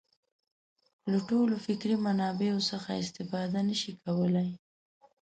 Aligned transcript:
له 1.11 1.17
ټولو 1.29 1.55
فکري 1.65 1.95
منابعو 2.05 2.59
څخه 2.71 2.89
استفاده 3.03 3.59
نه 3.69 3.75
شي 3.81 3.91
کولای. 4.03 4.49